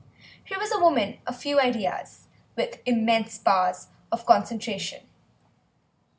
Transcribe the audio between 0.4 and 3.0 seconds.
She was a woman of few ideas, with